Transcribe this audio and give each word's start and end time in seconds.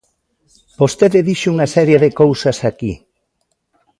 Vostede 0.81 1.19
dixo 1.29 1.47
unha 1.55 1.67
serie 1.75 1.97
de 2.03 2.09
cousas 2.21 2.57
aquí. 2.69 2.93